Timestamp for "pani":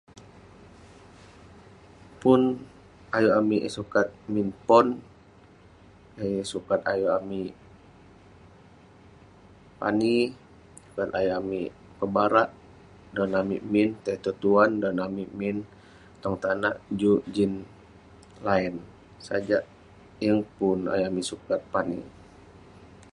9.79-10.15, 21.73-22.01